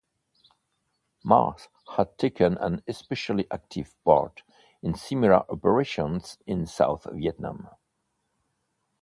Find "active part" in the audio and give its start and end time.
3.51-4.41